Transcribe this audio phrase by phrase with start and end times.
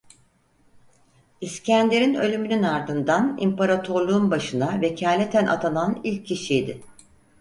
[1.41, 6.81] İskender'in ölümünün ardından imparatorluğun başına vekaleten atanan ilk kişiydi.